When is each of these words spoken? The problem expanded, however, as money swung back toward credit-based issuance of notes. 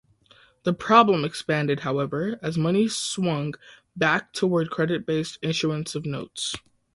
The 0.63 0.73
problem 0.73 1.23
expanded, 1.23 1.81
however, 1.81 2.39
as 2.41 2.57
money 2.57 2.87
swung 2.87 3.53
back 3.95 4.33
toward 4.33 4.71
credit-based 4.71 5.37
issuance 5.43 5.93
of 5.93 6.07
notes. 6.07 6.55